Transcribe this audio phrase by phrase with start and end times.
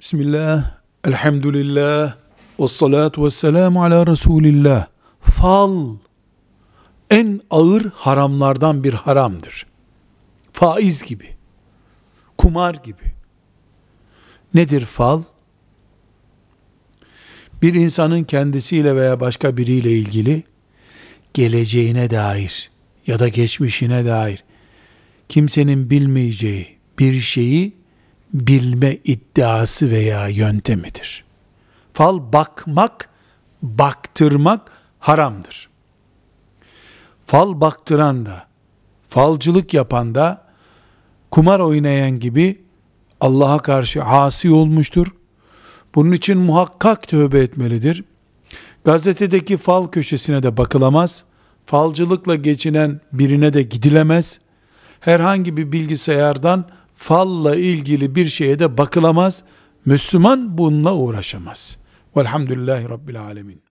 [0.00, 2.16] Bismillah, elhamdülillah,
[2.60, 4.86] ve salatu ve selamu ala Resulillah.
[5.20, 5.96] Fal,
[7.10, 9.66] en ağır haramlardan bir haramdır.
[10.52, 11.28] Faiz gibi,
[12.38, 13.02] kumar gibi.
[14.54, 15.22] Nedir fal?
[17.62, 20.42] Bir insanın kendisiyle veya başka biriyle ilgili
[21.34, 22.70] geleceğine dair
[23.06, 24.44] ya da geçmişine dair
[25.28, 27.77] kimsenin bilmeyeceği bir şeyi
[28.34, 31.24] bilme iddiası veya yöntemidir.
[31.92, 33.08] Fal bakmak,
[33.62, 35.68] baktırmak haramdır.
[37.26, 38.46] Fal baktıran da,
[39.08, 40.44] falcılık yapan da,
[41.30, 42.62] kumar oynayan gibi
[43.20, 45.06] Allah'a karşı asi olmuştur.
[45.94, 48.04] Bunun için muhakkak tövbe etmelidir.
[48.84, 51.24] Gazetedeki fal köşesine de bakılamaz.
[51.66, 54.40] Falcılıkla geçinen birine de gidilemez.
[55.00, 56.64] Herhangi bir bilgisayardan
[56.98, 59.42] falla ilgili bir şeye de bakılamaz.
[59.84, 61.78] Müslüman bununla uğraşamaz.
[62.16, 63.62] Velhamdülillahi Rabbil Alemin.